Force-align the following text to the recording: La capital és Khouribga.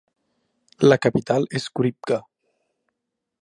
La 0.87 0.97
capital 1.03 1.45
és 1.61 1.67
Khouribga. 1.77 2.19